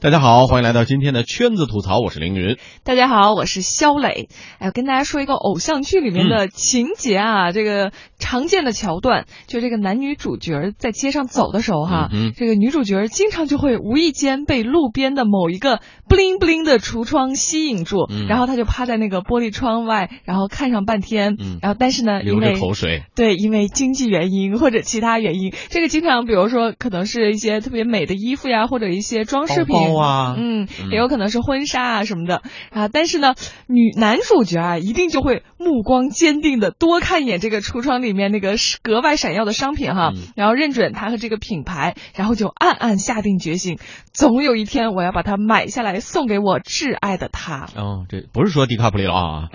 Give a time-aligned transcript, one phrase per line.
[0.00, 2.56] 大家好，欢迎来到今天的圈子吐槽，我是凌云。
[2.84, 4.28] 大家好，我是肖磊。
[4.60, 29.87] 哎，跟大家说一个偶像剧里面的情节啊，这个常见的桥段，就这个男女主角在街上走的时候哈，这个女主角经常就会无意间被路边的某一个不灵不灵的橱窗吸引住，然后她就趴在那个玻璃窗外，然后看上半天，然后但是呢，流着口水，对，因为经济原因或者其他原因，这个经常比如说可能是一些特别美的衣服呀，或者一些装饰品。
[29.94, 32.42] 啊，嗯，也有可能是婚纱啊什么的。
[32.70, 33.34] 啊，但是呢，
[33.66, 43.78] 女男主角啊，一定就会目光坚定的多看一眼这个橱窗里面那个格外闪耀的商品哈，然后认准它和这个品牌，然后就暗暗下定决心，
[44.12, 47.66] 总有一天我要把它买下来送给我挚爱的他。
[47.74, 49.48] 哦，这不是说迪卡普里奥啊，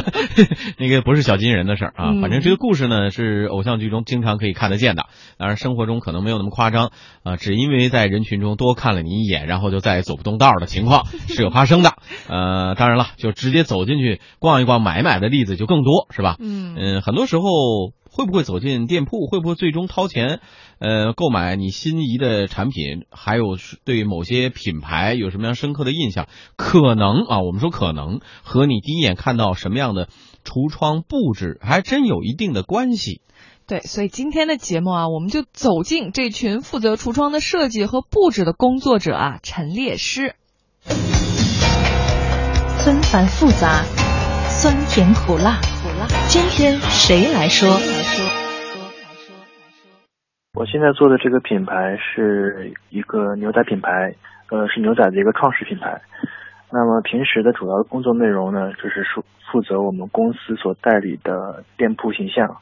[0.78, 5.06] 那个不是小金人的事儿啊，反正这个故事呢是偶像剧中经常可以看得见的，
[5.36, 6.92] 当然生活中可能没有那么夸张
[7.24, 9.63] 啊，只因为在人群中多看了你一眼，然后。
[9.64, 11.94] 后就再也走不动道的情况 是有发生的，
[12.28, 16.36] 呃，当然了，就直接走进去逛一逛、买买的例子就更多，是吧？
[16.38, 17.42] 嗯嗯，很多时候
[18.08, 20.40] 会不会走进店铺，会不会最终掏钱，
[20.78, 30.08] 呃，购买你心仪的产品，还有对某些品牌有什么样深刻的印象，可能啊，我们说可能和你第一眼看到什么样的
[30.44, 33.20] 橱窗布置还真有一定的关系。
[33.66, 40.34] 对，所以今天的节目啊，我们就走进这群负责橱窗的设计和布置的工作者啊，陈列师。
[42.84, 43.80] 纷繁复杂，
[44.52, 46.04] 酸甜苦辣，苦辣。
[46.28, 47.70] 今天谁来说？
[50.52, 54.14] 我现在做的这个品牌是一个牛仔品牌，
[54.50, 56.02] 呃，是牛仔的一个创始品牌。
[56.70, 62.60] 那么平时的主要的工作内容呢，就是说负责我们公司所代理的店铺形象。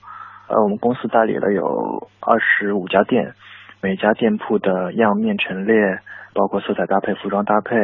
[0.53, 3.33] 呃，我们公司代理了有二十五家店，
[3.81, 5.75] 每家店铺的样面陈列，
[6.35, 7.75] 包括色彩搭配、服装搭配、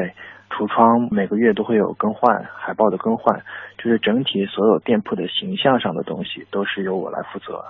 [0.51, 3.43] 橱窗，每个月都会有更换，海报的更换，
[3.79, 7.65] 就是整体所有店铺的形象上的东西，都是由我来负责。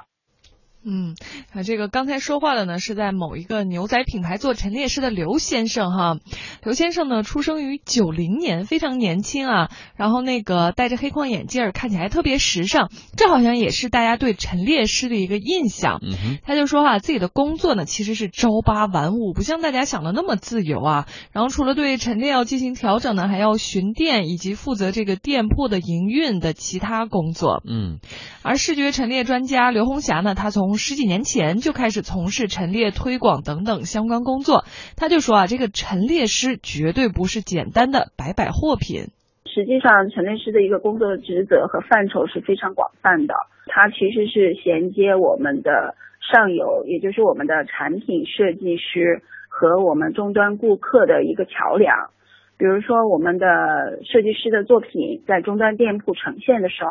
[0.84, 1.14] 嗯，
[1.52, 6.16] 啊，这个刚才说话的呢，是在某一个牛仔品牌做陈列师的刘先生哈。
[6.62, 9.70] 刘先生呢，出生于九零年，非常年轻啊。
[9.96, 12.90] 然后那个戴着黑框眼镜，看起来特别时尚。
[13.16, 15.98] 这好像也是大家对陈列师的一个印象。
[16.02, 21.06] 嗯他就说哈，自己的工作呢，其实是朝八晚五，不像大家想的那么自由啊。
[21.32, 27.62] 然后除了对陈列要进行调整呢，还要巡店以及负责这个店铺的营运的其他工作。
[27.68, 27.98] 嗯，
[28.42, 34.64] 而视觉陈列专家刘红霞呢，她从从十几年前就开始从事陈列推广等等相关工作，
[34.98, 39.08] 他就说啊，这个陈列师绝对不是简单的摆摆货品。
[39.46, 43.32] 实际上，陈列师的一个工作职责和范畴是非常广泛的，
[43.64, 52.10] 它其实是衔接我们的上游，也就是我们的产品设计师和我们终端顾客的一个桥梁。
[52.58, 56.90] 比如说，我们的设计师的作品在终端店铺呈现的时候，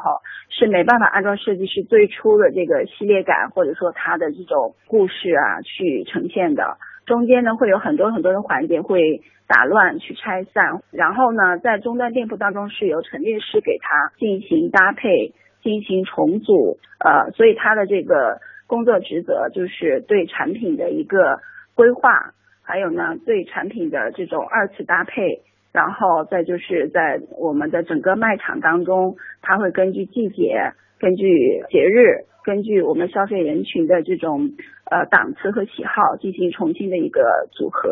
[0.50, 6.78] 是没办法按照设计师最初的这个系列感，或者说他的这种故事啊去呈现的。
[7.06, 21.40] 中间呢会有很多很多的环节会打乱、去拆散，然后呢在终端店铺当中是由陈列师给他进行搭配、进行重组，呃，所以他的这个工作职责就是对产品的一个
[21.76, 22.32] 规划，
[22.64, 25.42] 还有呢对产品的这种二次搭配。
[25.78, 34.54] 然后再就是在我们的整个卖场当中，它会根据季节、根据节日、根据我们消费人群的这种
[34.90, 37.92] 呃档次和喜好进行重新的一个组合。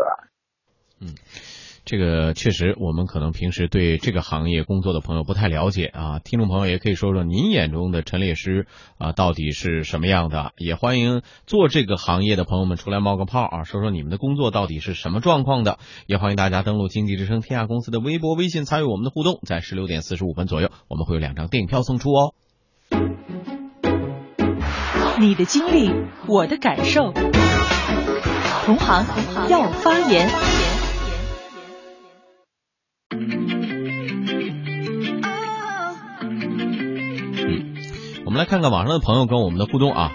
[1.00, 1.13] 嗯。
[1.85, 6.18] 这个确实，我们可能平时对这个行业工作的朋友不太了解啊。
[6.18, 8.66] 听众朋友也可以说说您眼中的陈列师
[8.97, 10.53] 啊，到底是什么样的？
[10.57, 15.78] 也欢迎做这个行业的朋友们出来冒个泡啊，说说你们的工作到底是什么状况的？
[16.07, 19.40] 也欢迎大家登录经济之声天下公司的微博、微信参与我们的互动。
[19.45, 22.34] 在十六点四十五分左右，我们会有两张电影票送出哦。
[25.19, 25.91] 你的经历，
[26.28, 27.13] 我的感受，
[28.66, 29.06] 同行
[29.50, 30.64] 要发言。
[38.35, 40.11] 们来看看网上的朋友跟我们的互动啊，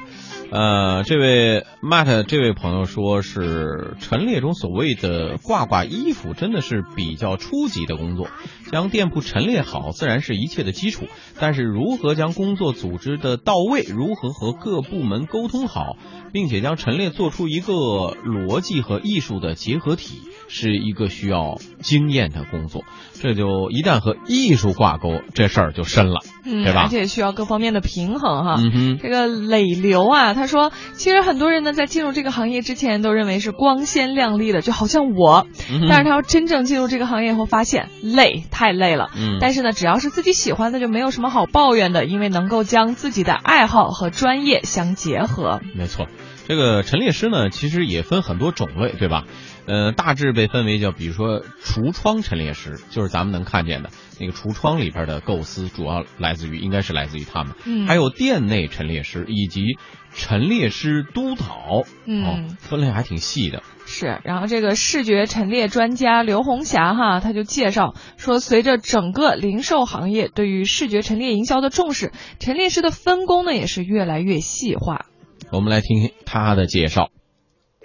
[0.51, 8.29] 呃，这位 Matt 这位朋友说是陈列中所谓的挂挂衣服，真的是比较初级的工作。
[8.71, 11.07] 将店铺陈列好，自然是一切的基础，
[11.39, 15.97] 但是如何将工作组织的到位，如何和各部门沟通好，
[16.31, 20.21] 并且将陈列做出一个逻辑和艺术的结合体。
[20.51, 22.85] 是一个需要经验的工作。
[23.23, 26.85] 这就一旦和艺术挂钩，这事儿就深了，嗯，对吧？
[26.85, 28.55] 而且需要各方面的平衡哈。
[28.59, 39.11] 嗯，这个磊流啊，他说，其实很多人呢在进入这个行业之前都认为是光鲜亮丽的，就好像我，嗯但是他要真正进入这个行业后，发现累，太累了。
[39.15, 45.61] 嗯但是呢，只要是自己喜欢的，就没有什么好抱怨的，因为能够将自己的爱好和专业相结合。
[45.75, 46.07] 没错，
[46.49, 49.25] 这个陈列师呢，其实也分很多种类，对吧？
[49.67, 57.55] 呃，大致被分为叫，比如说橱窗陈列师，就是咱们能看见的那个橱窗里边的构思，主要来自于应该是来自于他们。
[57.65, 59.77] 嗯还有店内陈列师以及
[60.13, 63.63] 陈列师督导，嗯哦，分类还挺细的。
[63.87, 75.07] 是，然后这个视觉陈列专家刘红霞哈，他就介绍说，随着整个零售行业对于视觉陈列营销的重视，陈列师的分工呢也是越来越细化。
[75.53, 77.11] 我们来听听他的介绍。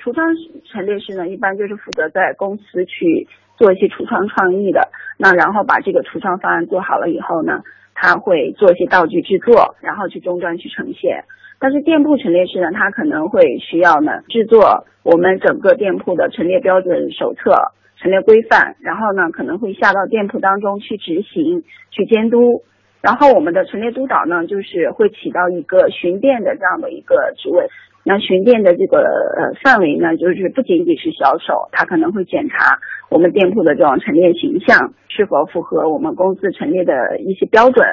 [0.05, 0.27] 橱窗
[0.65, 4.87] 陈列师呢，一般就是负责在公司去做一些橱窗创意的。
[5.17, 7.63] 那然后把这个橱窗方案做好了以后呢，
[7.95, 11.23] 他会做一些道具制作，然后去终端去呈现。
[11.57, 17.55] 但是店铺陈列师呢，他可能会需要呢制作我们整个店铺的陈列标准手册、
[17.97, 22.61] 陈列规范，然后呢可能会下到店铺当中去执行、去监督。
[23.01, 27.67] 然后我们的陈列督导呢，就是会起到一个巡店的这样的一个职位。
[28.07, 32.77] 那巡店的这个呃范围呢，就是不仅仅是销售，他可能会检查
[33.09, 37.83] 我们店铺的这种陈列形象是否符合我们公司陈列的一些标准。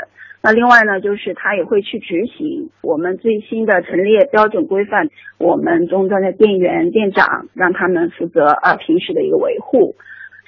[0.43, 9.95] 那另外呢，就是他也会去执行我们最新的陈列标准规范，我们终端的店员、店长让他们负责啊平时的一个维护。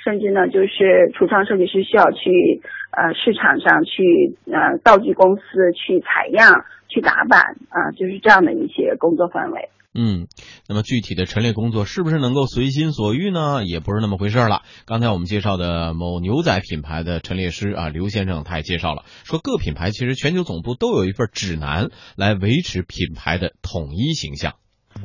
[0.05, 9.69] 甚至呢，就是橱窗设计师需要去呃市场上去呃道具公司去采样、去打板啊、就是这样的一些工作范围。
[9.97, 10.27] 嗯，
[10.69, 13.65] 那么具体的陈列工作是不是能够随心所欲呢？
[13.65, 14.63] 也不是那么回事儿了。
[14.87, 24.55] 刚才我们介绍的某牛仔品牌的陈列师啊，刘先生他也介绍了，说各品牌其实全球总部都有一份指南来维持品牌的统一形象。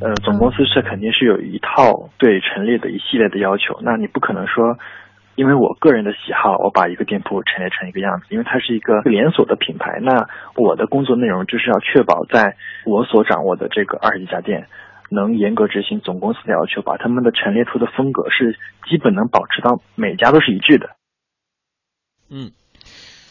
[0.02, 4.78] 呃，总公司是肯定是有一套对陈列的一系列的要求，那你不可能说，
[5.40, 14.68] 因为我个人的喜好，我把一个店铺陈列成一个样子，因为它是一个连锁的品牌，那我的工作内容就是要确保在我所掌握的这个二十几家店，
[15.10, 18.60] 能严格执行总公司的要求，把他们的陈列出的风格是
[18.90, 20.90] 基本能保持到每家都是一致的。
[22.30, 22.52] 嗯，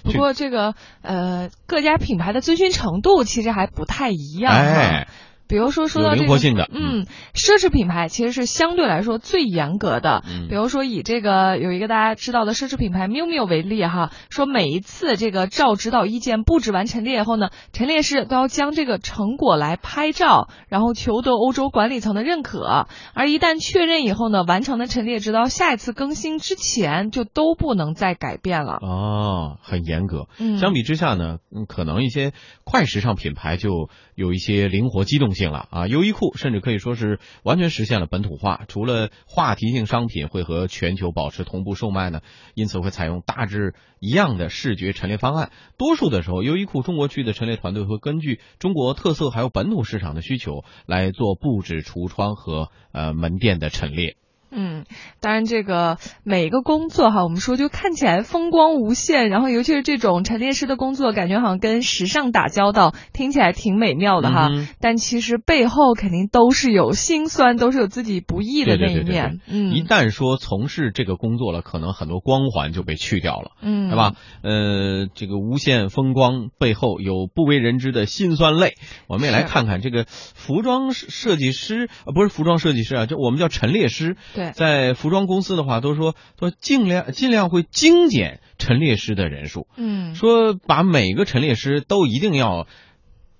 [0.02, 0.72] 不过这个
[1.02, 4.58] 呃各家品牌的遵循程度其实还不太一样哈。
[4.58, 5.08] 哎，
[5.48, 10.22] 比如说说到这个灵活性的嗯，奢侈品牌其实是相对来说最严格的。
[10.28, 22.86] 嗯比如说以这个有一个大家知道的奢侈品牌 miu miu 为例哈，说每一次这个照指导意见布置完陈列以后呢，陈列师都要将这个成果来拍照，然后求得欧洲管理层的认可。
[23.14, 28.78] 而一旦确认以后呢，完成的陈列直到下一次更新之前就都不能再改变了。
[28.82, 30.26] 哦，很严格。
[30.38, 32.32] 嗯，相比之下呢，嗯，可能一些
[32.64, 35.86] 快时尚品牌就有一些灵活机动性了啊。
[35.86, 42.20] 优衣库甚至可以说是完全实现了本土化，除了话题性商品会和全球保持同步售卖呢，
[42.54, 45.50] 因此会采用大致一样的视觉陈列方案。
[45.76, 54.16] 多数的时候，优衣库中国区的陈列团队会根据中国特色还有本土市场的需求来做布置橱窗和呃门店的陈列。
[54.50, 54.84] 嗯，
[55.20, 64.48] 当然，这个每一个工作哈，我们说就看起来风光无限，然后尤其是这种陈列师的工作，感觉好像跟时尚打交道，听起来挺美妙的哈。
[64.50, 69.40] 嗯但其实背后肯定都是有辛酸，都是有自己不易的那一对对对对面。
[69.48, 73.52] 嗯，一旦说从事这个工作了，可能很多光环就被去掉了。
[73.60, 74.12] 嗯，对吧？
[74.42, 78.74] 呃，这个无限风光背后有不为人知的辛酸泪。
[79.08, 84.16] 我们也来看看这个服装设计师，呃，不是服装设计师啊，就我们叫陈列师。
[84.38, 92.66] 对，在服装公司的话，都说说尽量尽量会精简陈列师的人数，嗯，说把每个陈列师都一定要。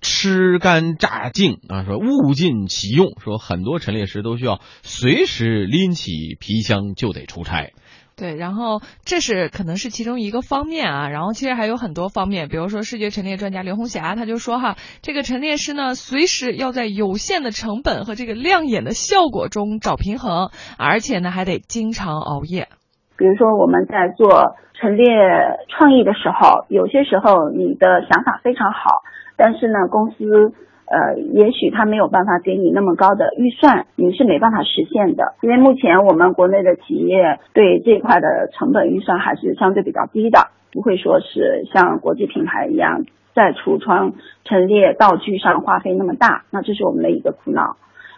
[0.01, 7.73] 吃干榨净啊，说物尽其用，说很多陈列师都需要随时拎起皮箱就得出差。
[8.19, 22.67] 对，然后这是可能是其中一个方面啊，然后其实还有很多方面，比如说视觉陈列专家刘红霞他就说哈，这个陈列师呢，随时要在有限的成本和这个亮眼的效果中找平衡，而且呢还得经常熬夜。
[23.15, 25.05] 比如说我们在做陈列
[25.69, 28.99] 创意的时候，有些时候你的想法非常好，
[29.37, 30.51] 但是呢，公司
[30.89, 35.35] 呃，也许他没有办法给你那么高的预算，你是没办法实现的。
[35.41, 43.05] 因为目前我们国内的企业对这块的成本预算还是相对比较低的，不会说是像国际品牌一样
[43.35, 47.77] 在橱窗陈列道具上花费那么大，那这是我们的一个苦恼。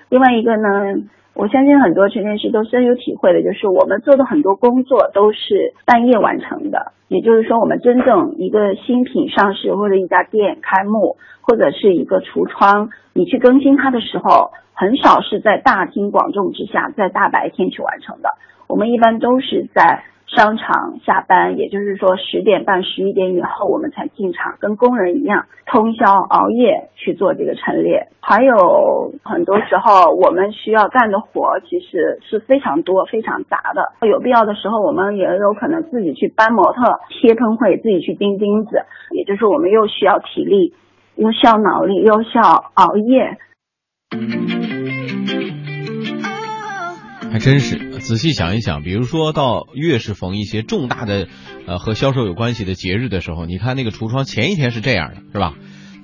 [0.09, 0.95] 另外一个呢，
[1.33, 6.91] 我相信很多陈列师都深有体会的，就是我们做的很多工作都是半夜完成的。
[7.07, 18.29] 也就是说，我们真正一个新品上市或者一家店开幕，或者是一个橱窗，你去更新它的时候，很少是在大庭广众之下，在大白天去完成的。
[18.67, 20.03] 我们一般都是在。
[20.35, 28.07] 商场下班，也就是说十点半、十一点以后，我们才进场，跟工人一样通宵熬夜去做这个陈列。
[28.21, 34.07] 还有很多时候，我们需要干的活其实是非常多、非常杂的。
[34.07, 38.85] 有必要的时候，我们也有可能自己去搬模特、贴喷绘，自己去钉钉子。
[39.11, 40.73] 也就是我们又需要体力，
[41.15, 43.37] 又需要脑力，又需要熬夜。
[47.33, 47.90] 还真是。
[48.01, 51.27] 仔细想一想，比如说到越是逢一些重大的，
[51.65, 55.53] 呃和销售有关系的节日的时候，你看那个橱窗前一天是这样的，是吧？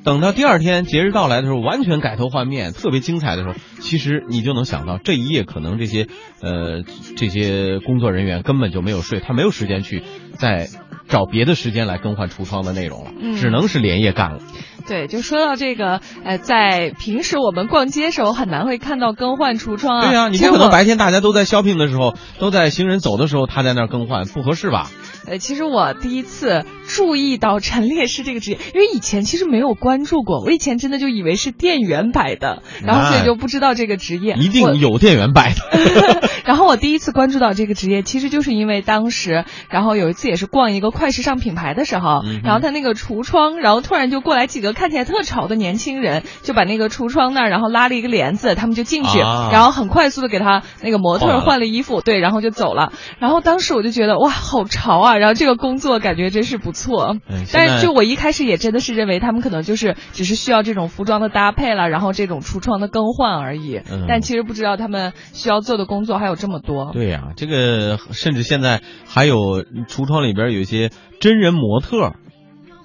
[0.04, 6.08] 等到第二天节日到来的时候，完全改头换面，特别精彩的时候，其实你就能想到这一夜可能这些
[6.42, 6.84] 呃
[7.18, 10.04] 这些工作人员根本就没有睡，他没有时间去
[10.36, 10.70] 再
[11.10, 14.40] 找别的时间来更换橱窗的内容了，只能是连夜干了。
[14.88, 20.06] 对，就说到这个，呃，在平时我们逛街时候很难会看到更换橱窗啊。
[20.08, 24.90] 对呀，你不可能白天大家都在 shopping 的时候，都在行人走的时候，他在那儿更换，不合适吧？
[25.28, 34.36] 呃，其实我第一次注意到陈列师这个职业，因为以前其实没有关注过，我以前真的就以为是店员摆的，然后所以就不知道这个职业。
[34.36, 35.62] 一定有店员摆的。
[36.46, 52.94] 然后我第一次关注到这个职业，其实就是因为当时，然后有一次也是逛一个快时尚品牌的时候，然后他那个橱窗，然后突然就过来几个看起来特潮的年轻人，就把那个橱窗那儿，然后拉了一个帘子，他们就进去，然后很快速的给他那个模特换了衣服，对，然后就走了。
[53.18, 55.18] 然后当时我就觉得哇，好潮啊！
[55.18, 57.18] 然后这个工作感觉真是不错，
[57.52, 63.82] 但是就我一开始也真的是认为他们可能就是只是需要这种服装的搭配了，然后这种橱窗的更换而已。
[64.08, 66.92] 但其实不知道他们需要做的工作还有这么多。
[66.94, 72.14] 对呀，这个甚至现在还有橱窗里边有一些真人模特，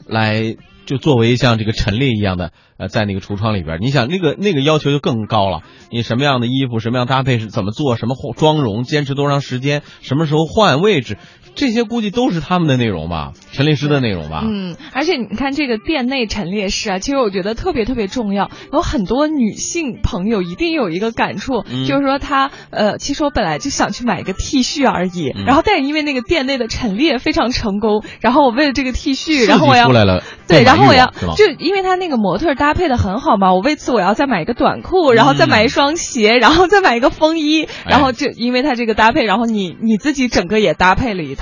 [0.07, 5.62] 来就作为像这个陈列一样的呃，在那个橱窗里边，你想那个那个要求就更高了。
[5.91, 11.17] 你什么样的衣服，什么样搭配是怎么做，什么妆容，坚持多长时间，什么时候换位置。
[11.54, 14.42] 这些估计都是他们的内容吧，陈列师的内容吧。
[14.44, 18.50] 嗯，而且你看这个店内陈列师啊，其实我觉得特别特别重要。
[18.73, 41.42] 有很多女性朋友一定有一个感触，就是说她呃，其实我本来就想去买一个 T 恤而已，然后但是因为那个店内的陈列非常成功，然后我为了这个 T 恤，然后我要出来了，对，然后我要就因为他那个模特搭配的很好嘛，我为此我要再买一个短裤，然后再买一双鞋，然后再买一个风衣，然后就因为他这个搭配，然后你你自己整个也搭配了一套。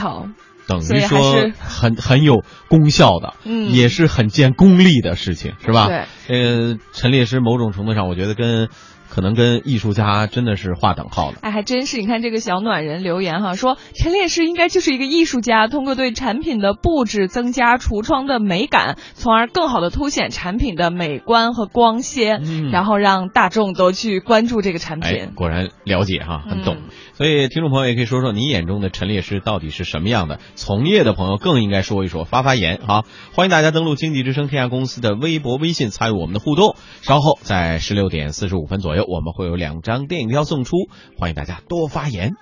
[0.67, 5.87] 等于说很很有功效的，嗯，也是很见功力的事情，是吧？
[5.87, 8.69] 对，呃，陈列师某种程度上，我觉得跟。
[9.11, 11.39] 可能跟艺术家真的是划等号的。
[11.43, 11.99] 哎，还真是！
[11.99, 25.33] 你看这个小暖人留言哈，说陈列师应该就是一个艺术家，通过对产品的布置增加橱窗的美感，从而更好的凸显产品的美观和光鲜，然后让大众都去关注这个产品。
[25.35, 26.77] 果然了解哈，很懂。
[27.13, 30.39] 所以听众朋友也可以说说你眼中的陈列师到底是什么样的？
[30.55, 33.03] 从业的朋友更应该说一说，发发言哈。
[33.35, 36.77] 欢迎大家登录经济之声天下公司的微博、微信参与我们的互动。
[37.03, 40.89] 稍后在十六点四十五分左我们会有两张电影票送出，
[41.19, 42.35] 欢迎大家多发言。